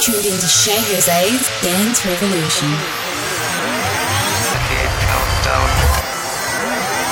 [0.00, 2.68] tuned into Shay Jose's Dance Revolution.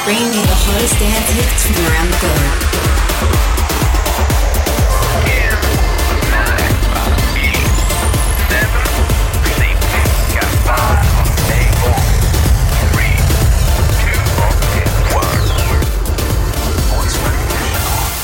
[0.04, 2.74] Bringing you the hottest dance hits from around the globe.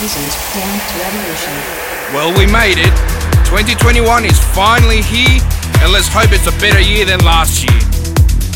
[0.00, 1.54] This is Dance Revolution.
[2.12, 3.19] Well, we made it.
[3.50, 5.42] 2021 is finally here,
[5.82, 7.80] and let's hope it's a better year than last year.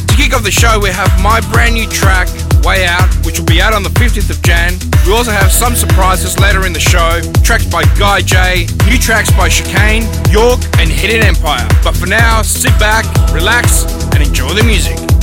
[0.07, 2.29] To kick off the show, we have my brand new track,
[2.63, 4.79] Way Out, which will be out on the 15th of Jan.
[5.05, 9.33] We also have some surprises later in the show tracks by Guy J, new tracks
[9.33, 11.67] by Chicane, York, and Hidden Empire.
[11.83, 13.05] But for now, sit back,
[13.35, 13.83] relax,
[14.15, 15.14] and enjoy the music.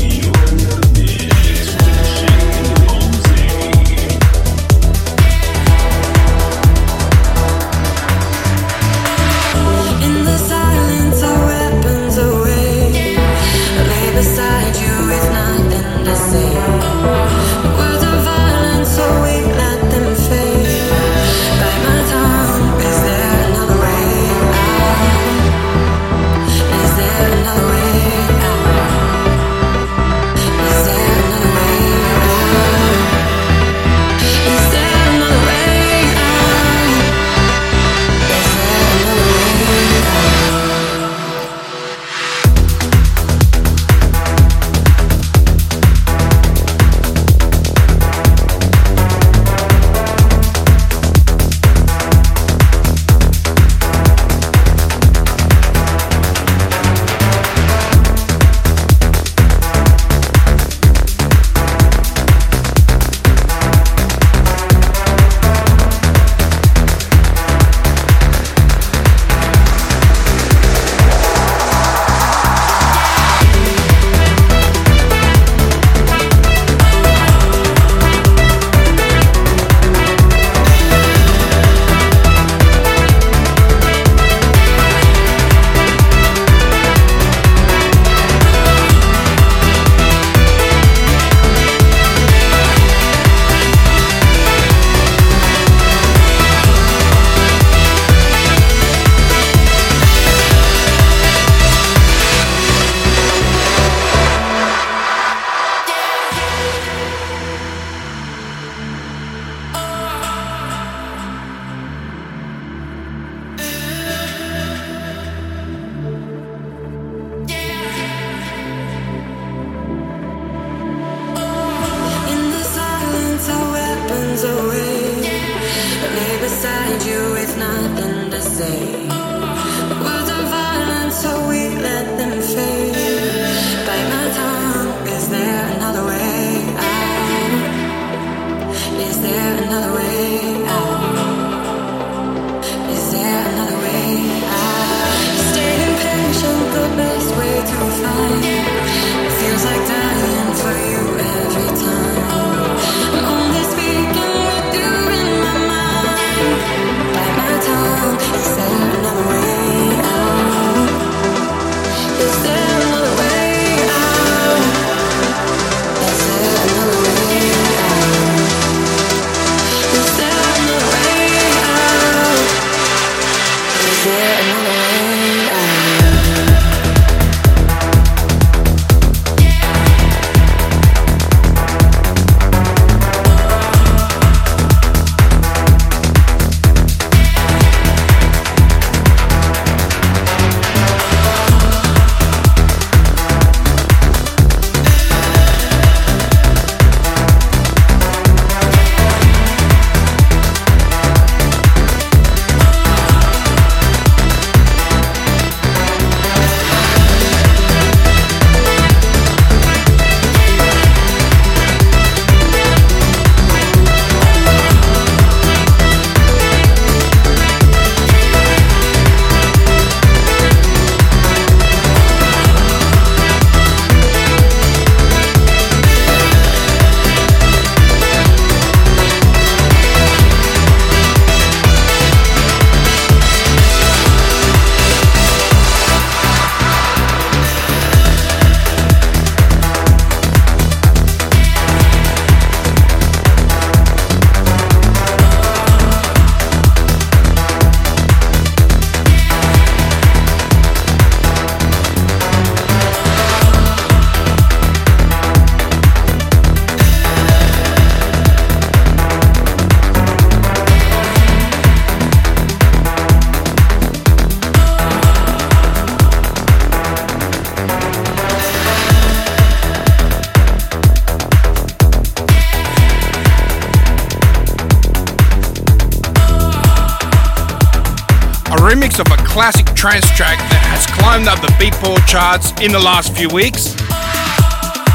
[279.81, 283.74] Trance track that has climbed up the Beatport charts in the last few weeks.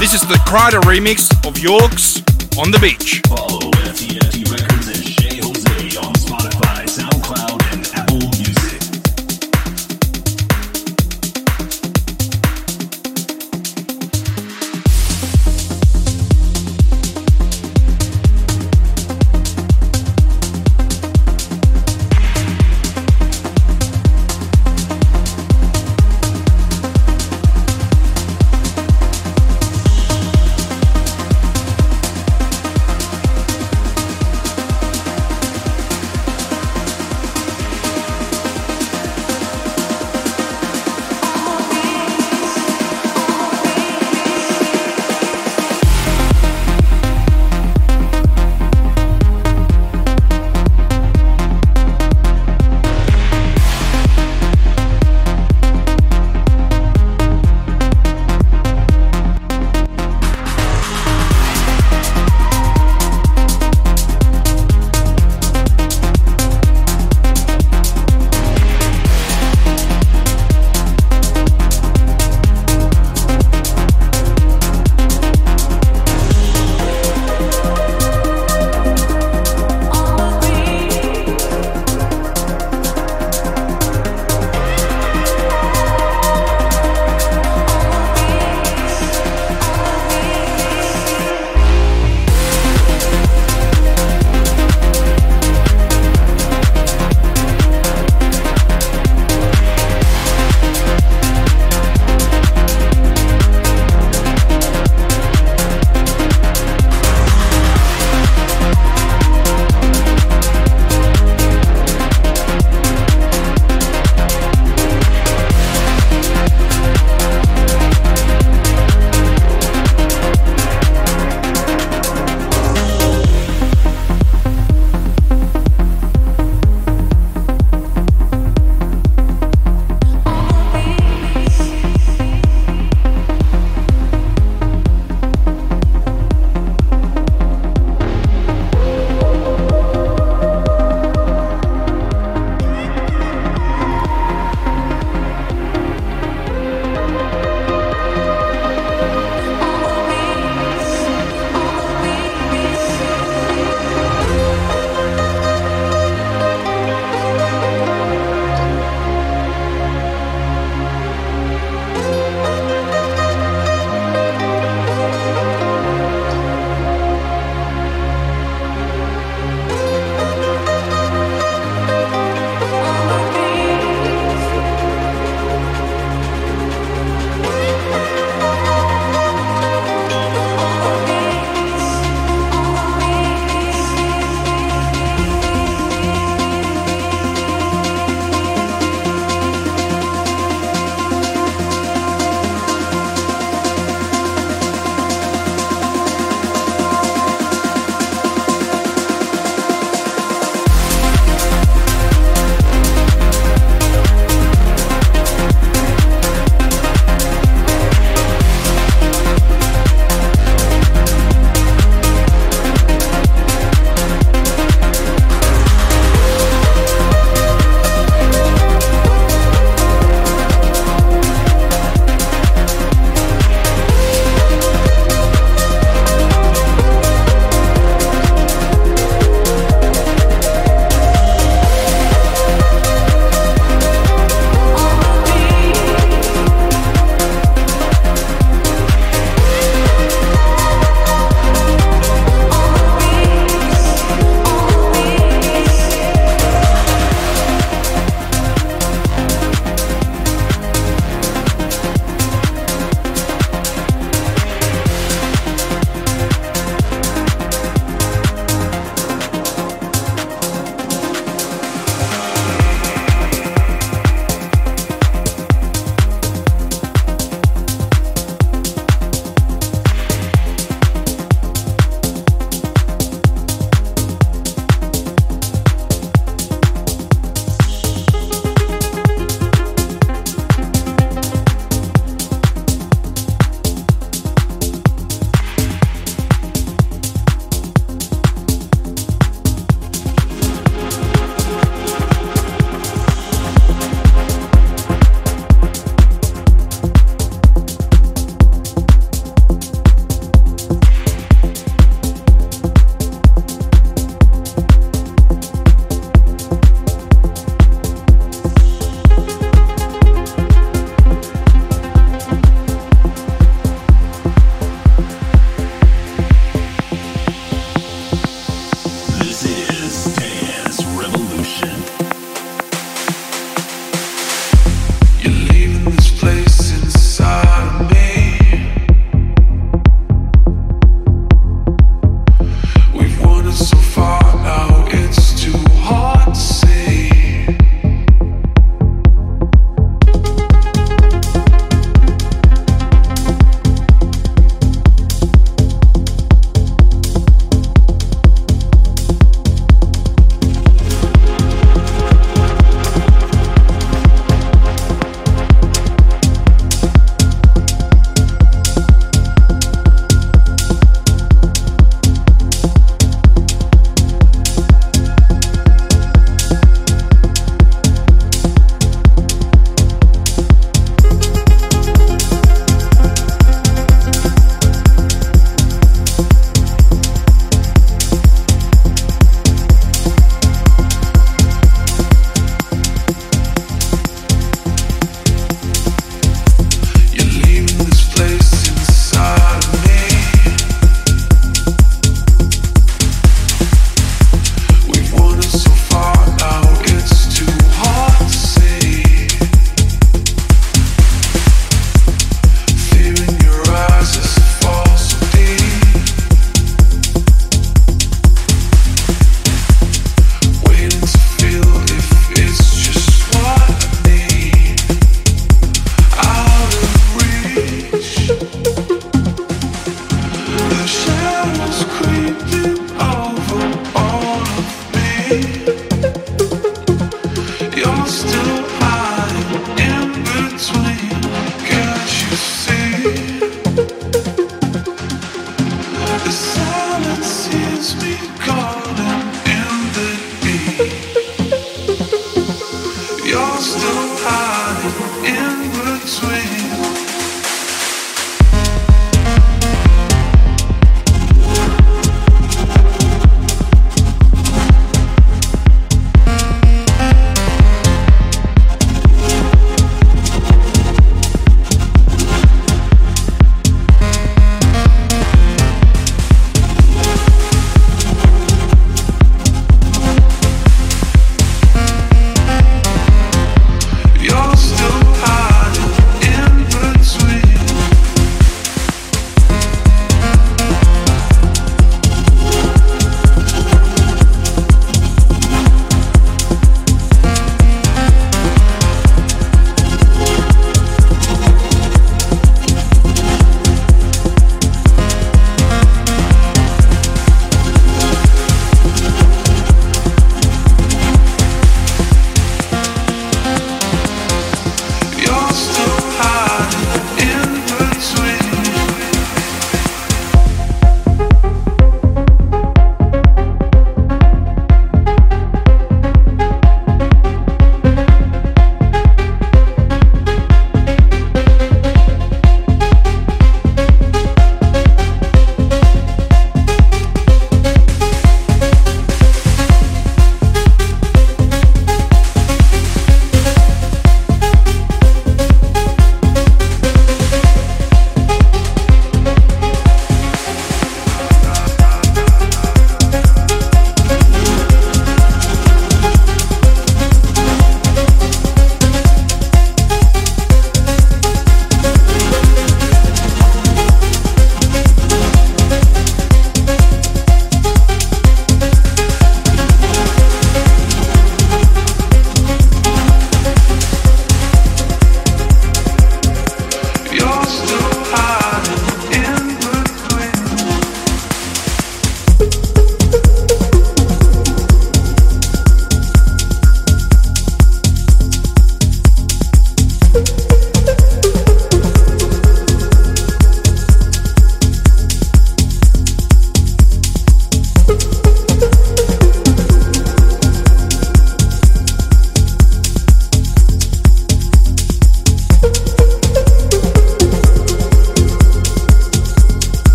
[0.00, 2.22] This is the Kryder remix of Yorks
[2.56, 3.20] on the Beach.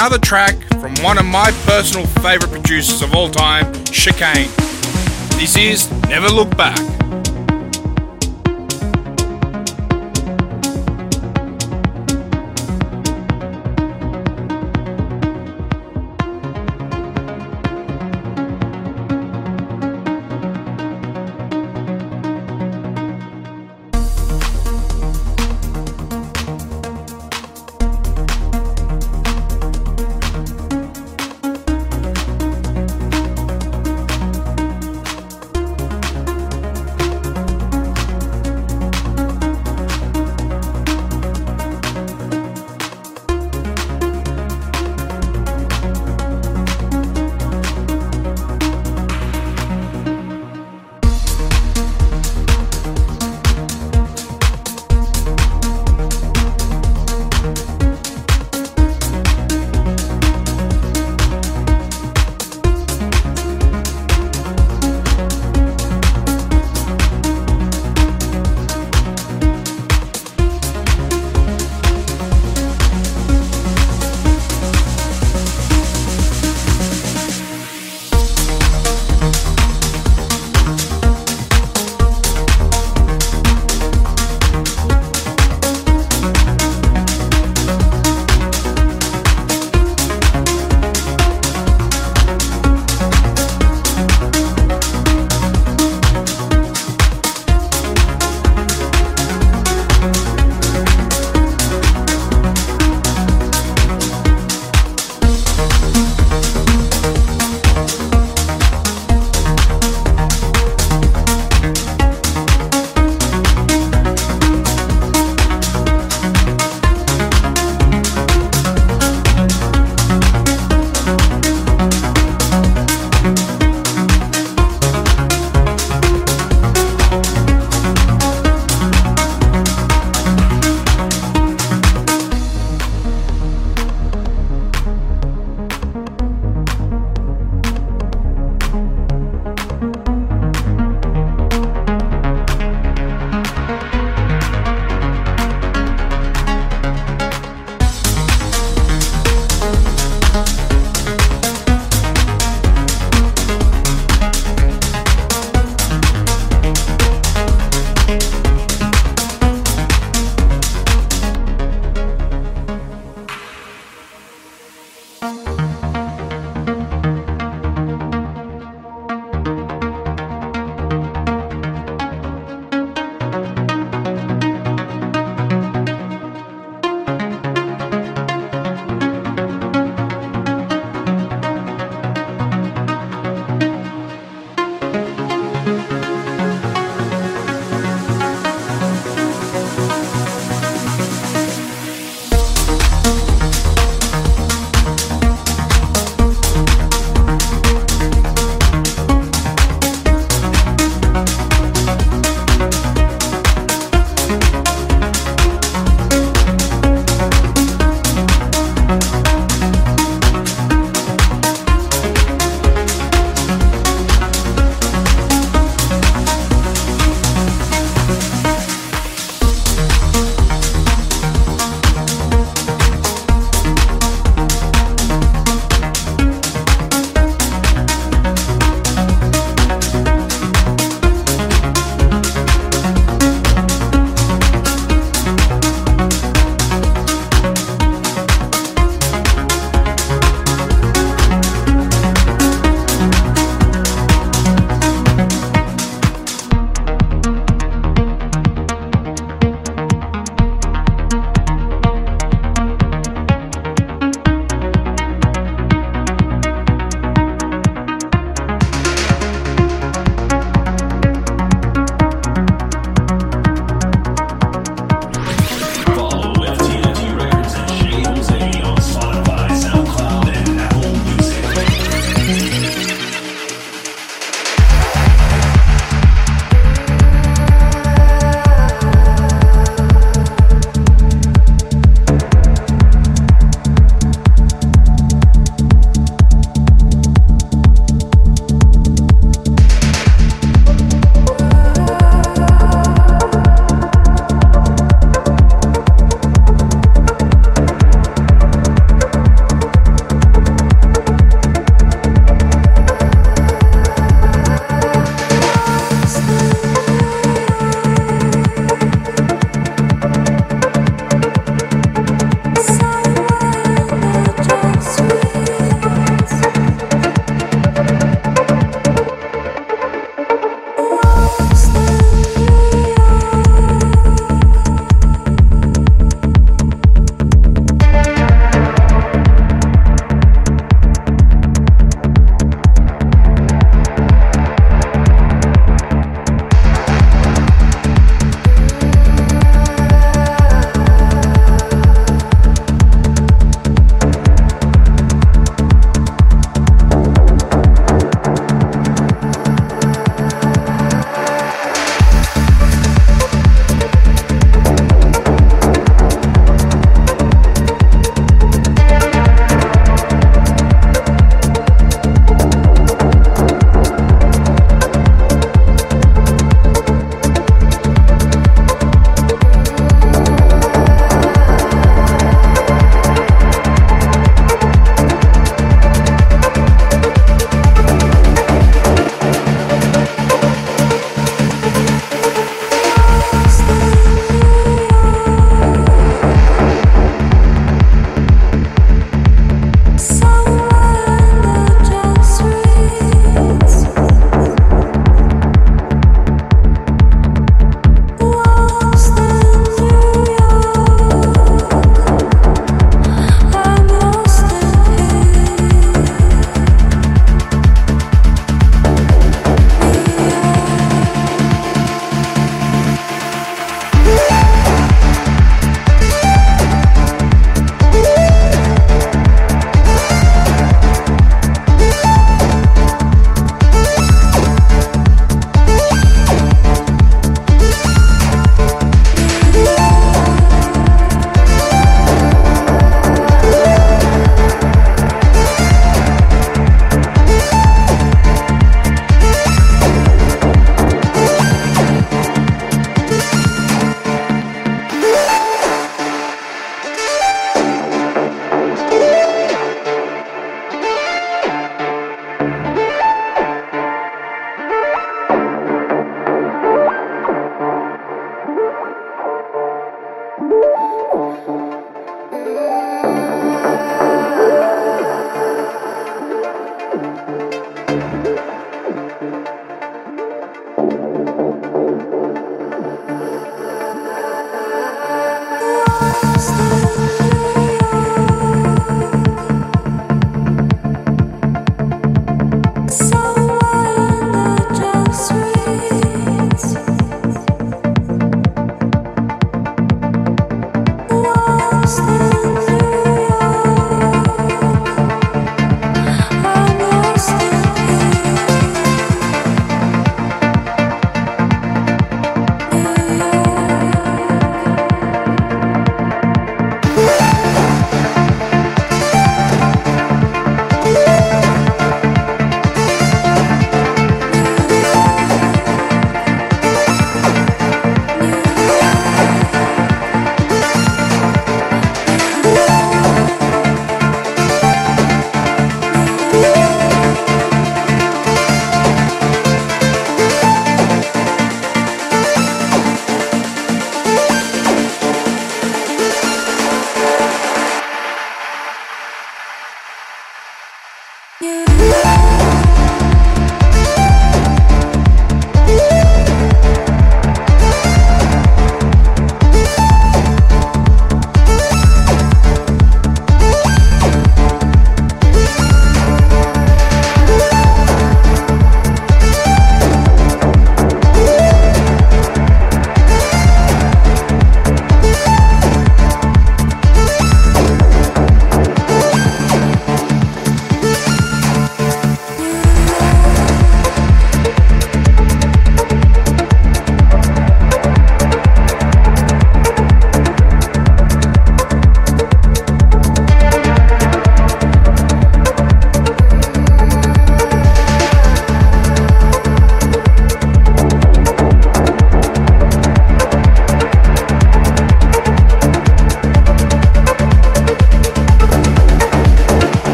[0.00, 4.48] Another track from one of my personal favourite producers of all time, Chicane.
[5.36, 6.99] This is Never Look Back.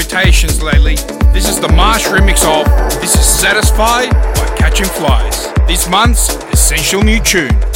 [0.00, 0.94] Rotations lately.
[1.32, 2.64] This is the Marsh remix of
[3.02, 5.52] This is Satisfied by Catching Flies.
[5.66, 7.69] This month's essential new tune.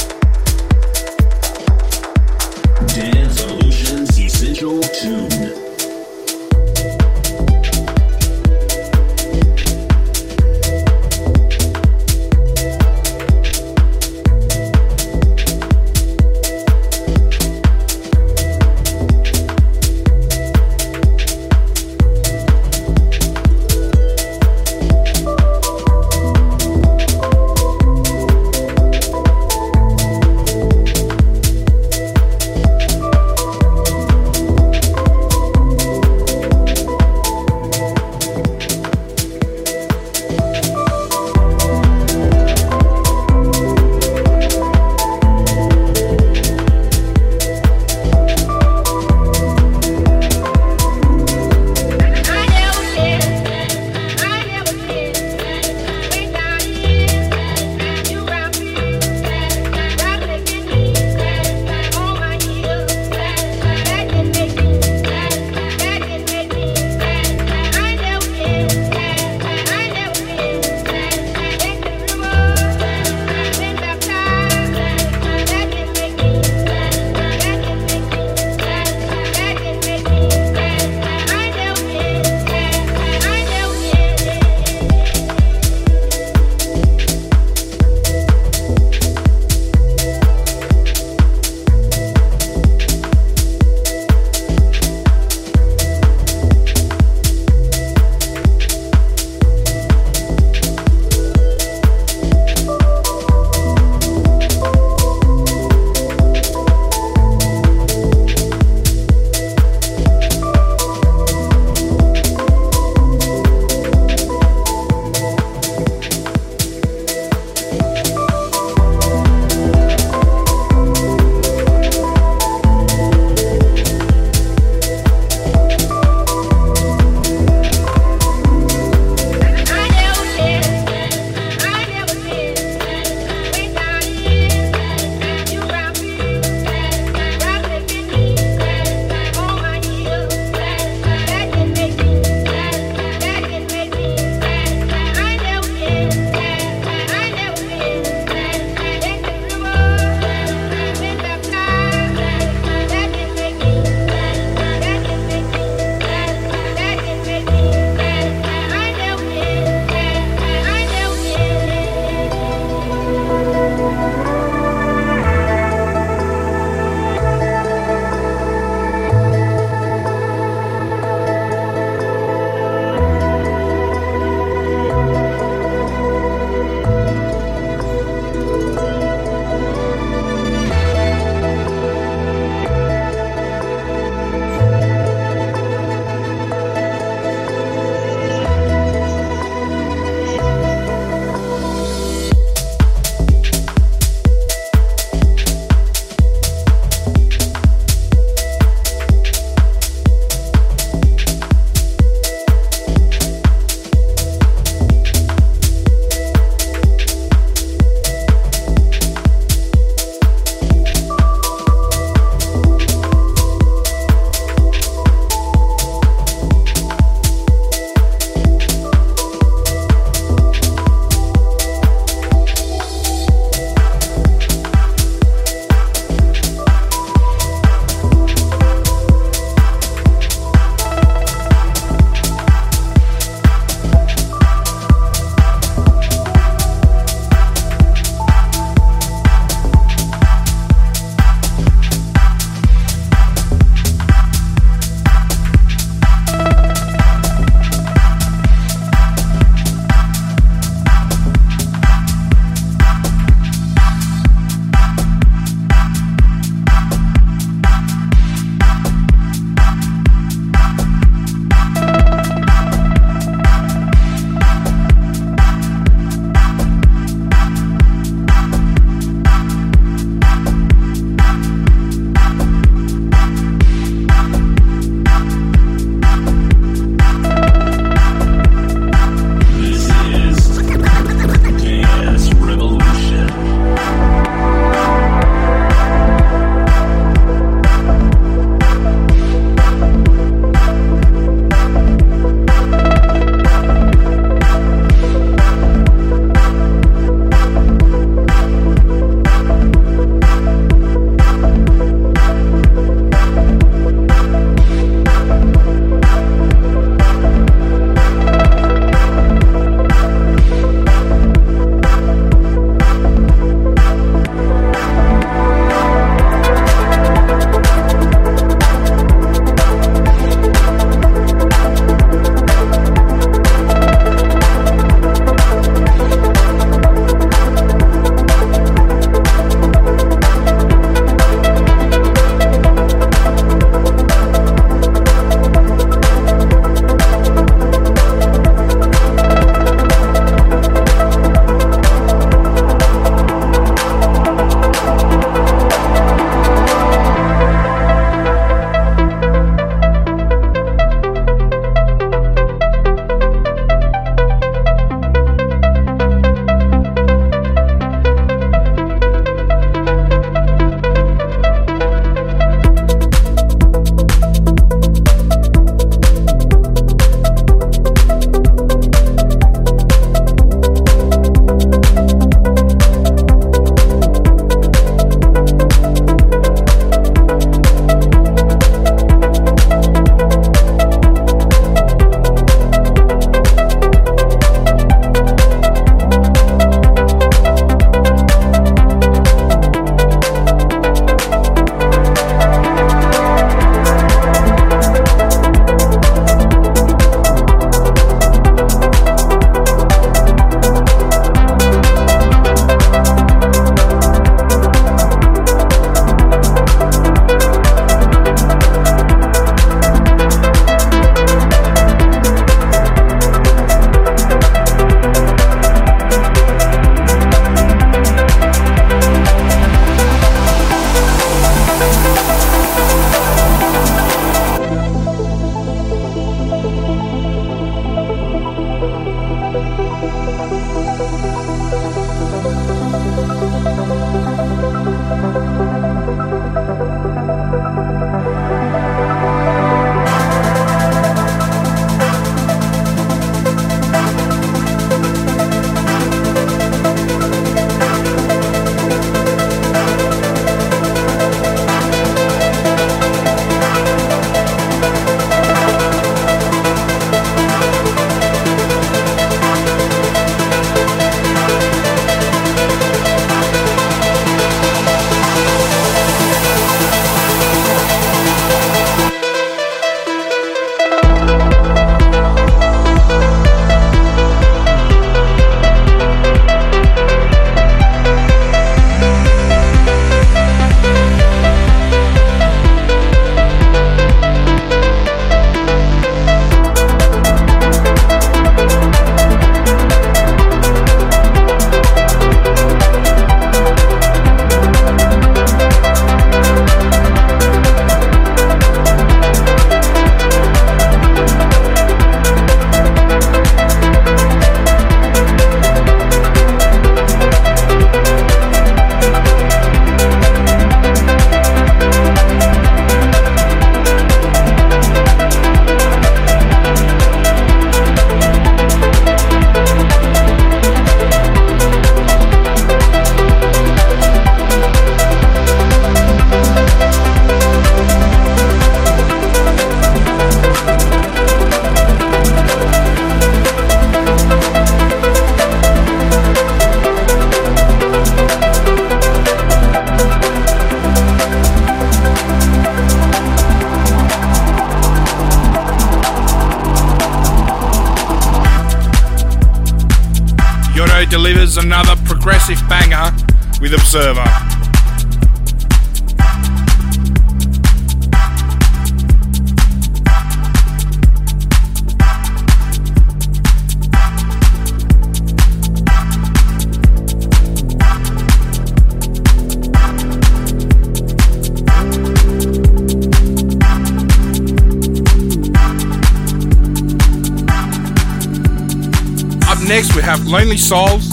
[580.70, 581.03] Have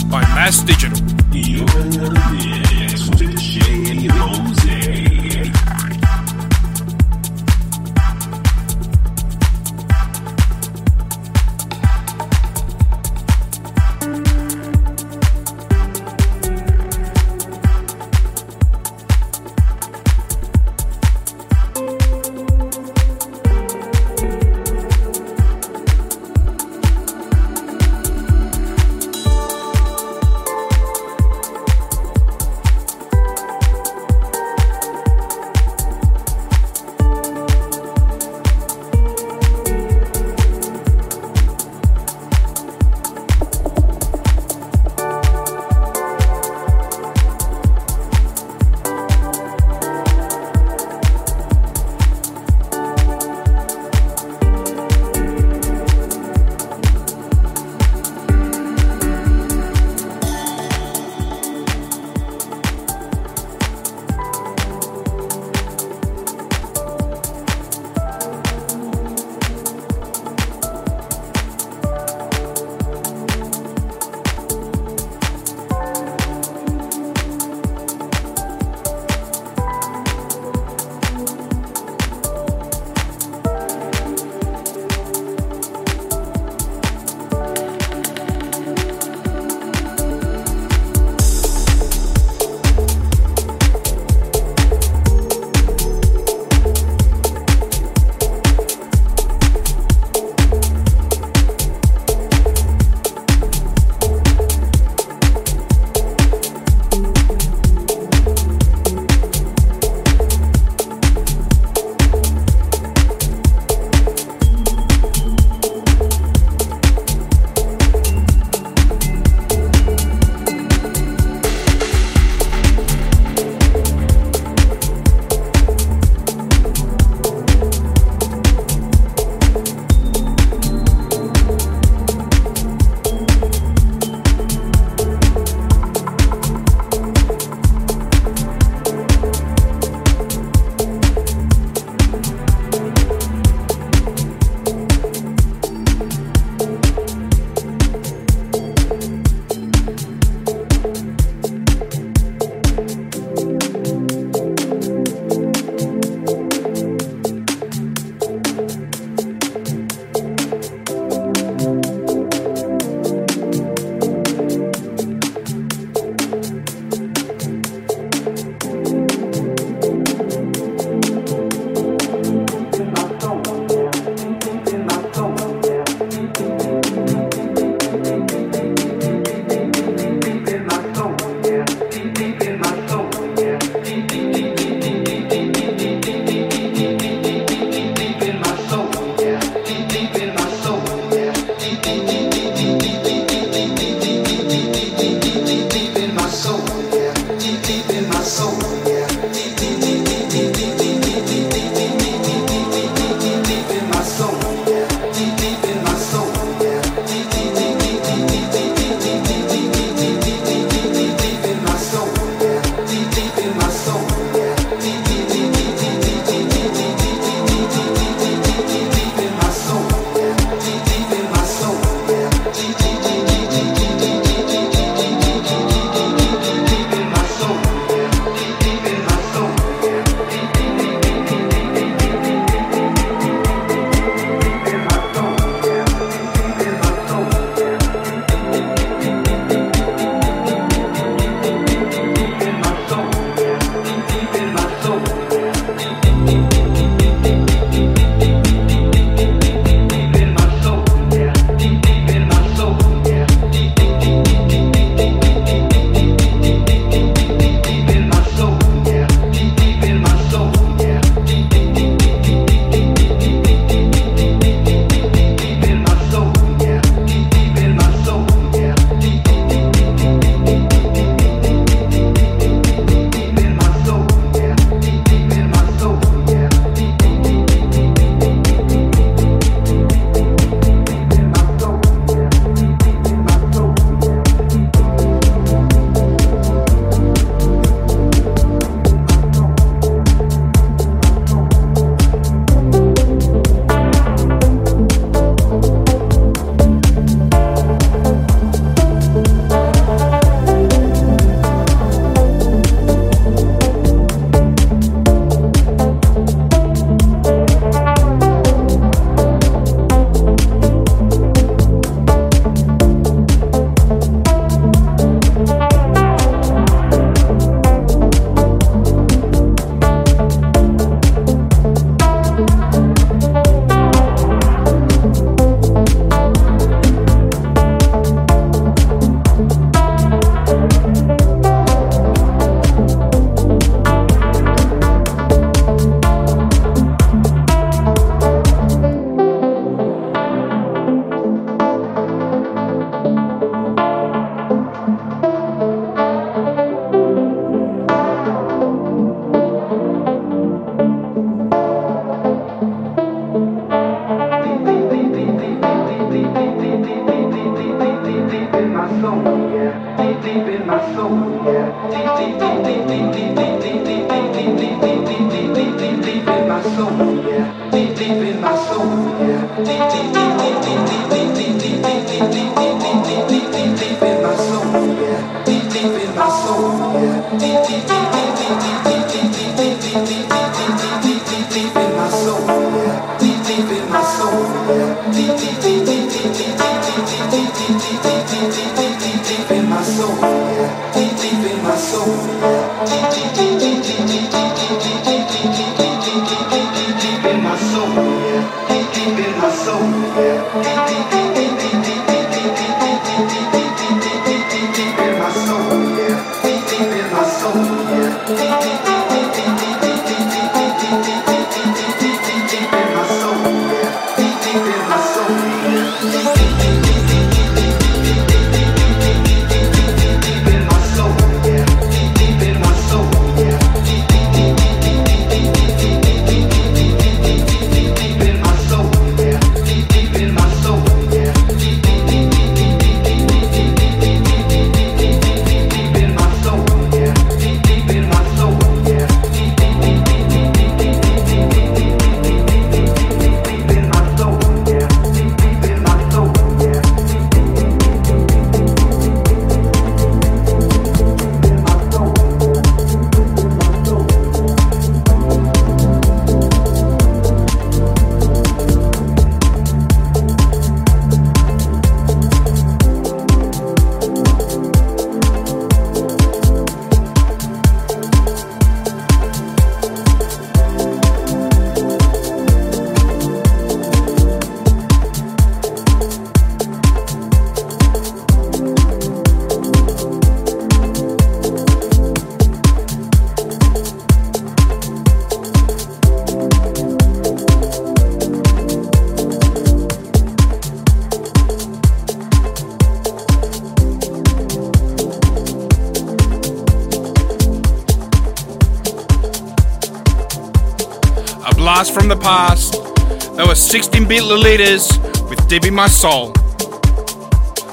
[504.51, 506.33] 16 bit Lolitas with Deep in My Soul.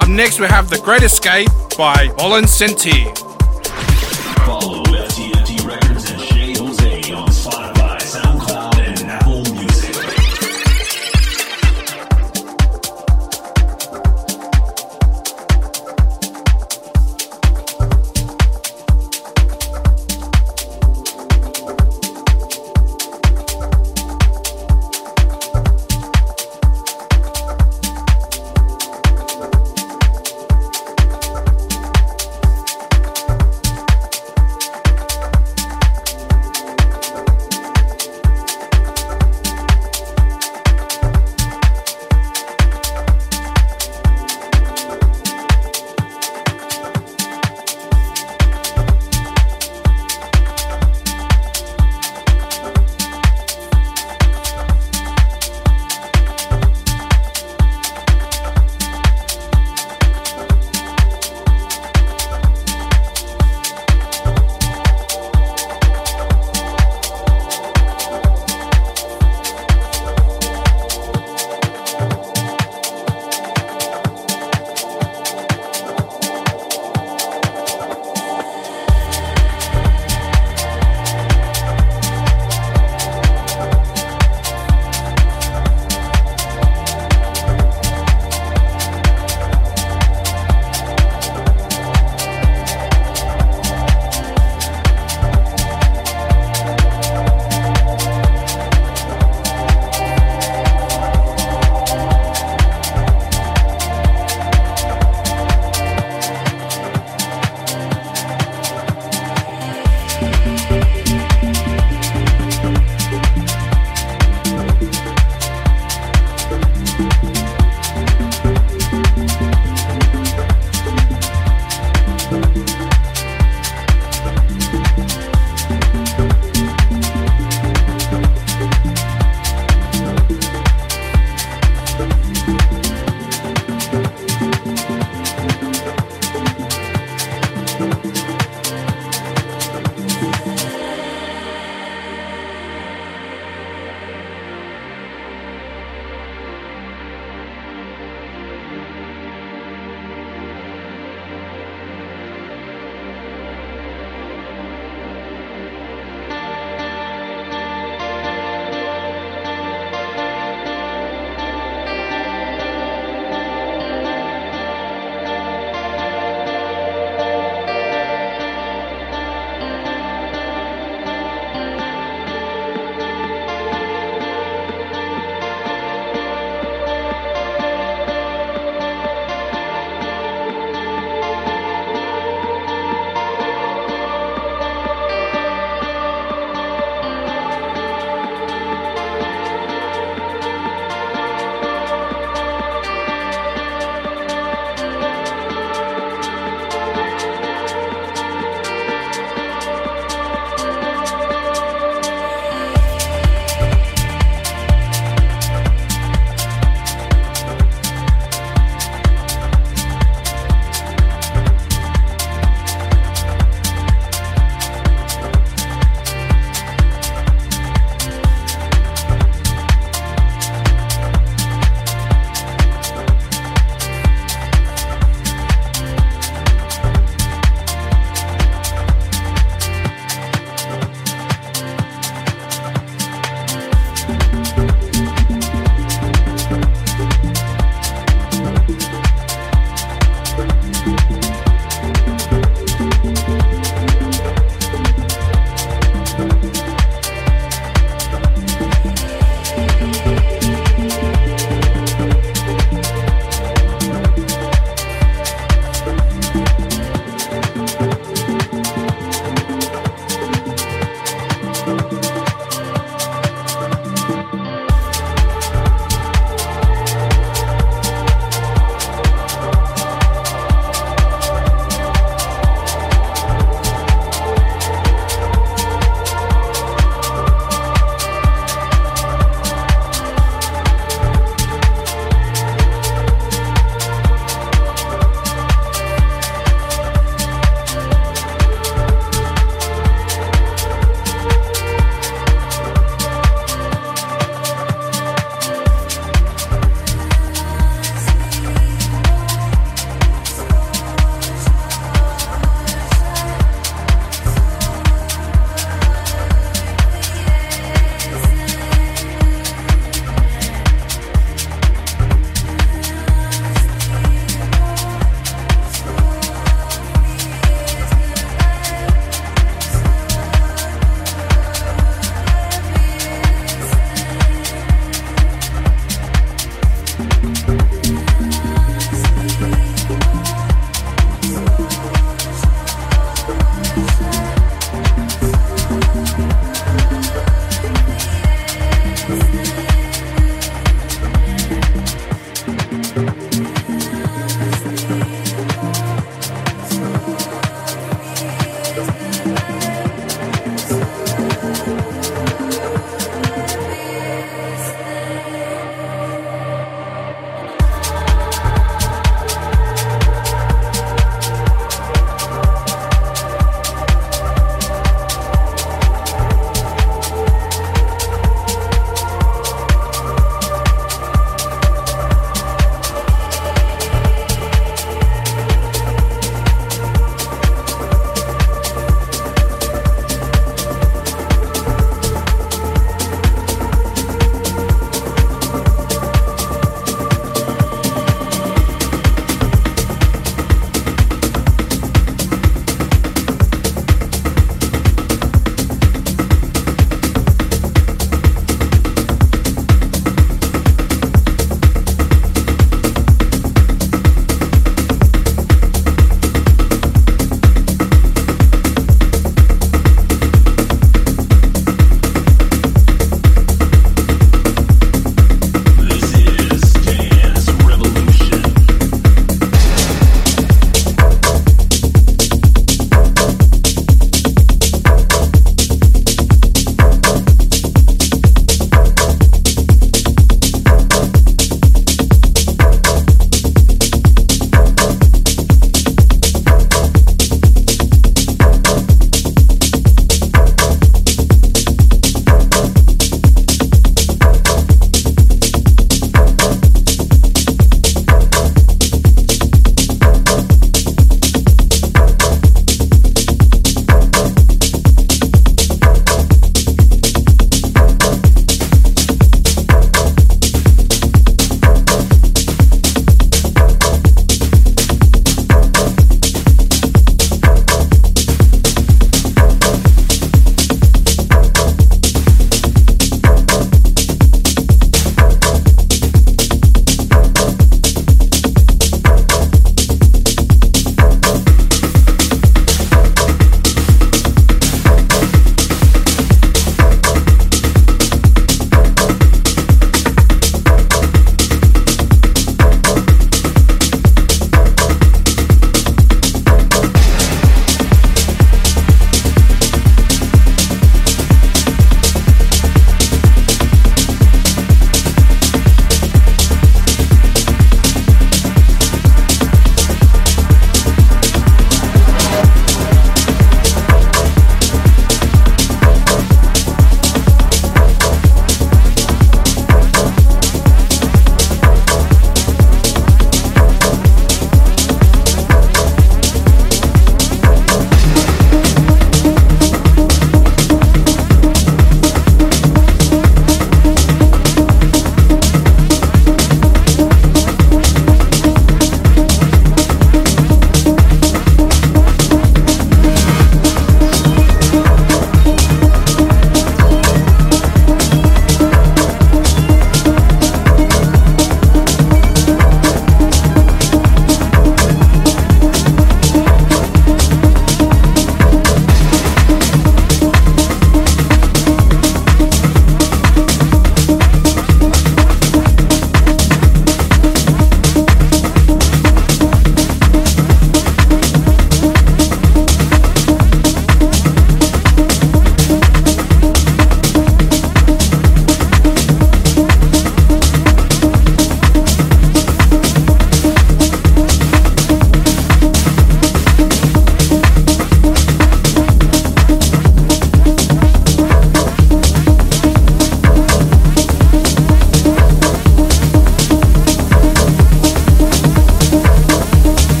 [0.00, 3.21] Up next, we have The Great Escape by Olin Senti.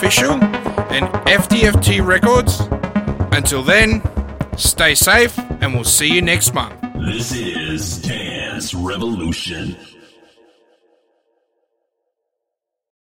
[0.00, 2.60] official and FDFT Records.
[3.36, 4.00] Until then,
[4.56, 6.74] stay safe and we'll see you next month.
[6.94, 9.76] This is Dance Revolution.